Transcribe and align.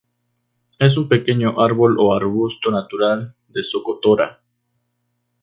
Es 0.79 0.97
un 0.97 1.07
pequeño 1.07 1.61
árbol 1.63 1.97
o 1.99 2.15
arbusto 2.15 2.71
natural 2.71 3.35
de 3.49 3.61
Socotora. 3.61 4.41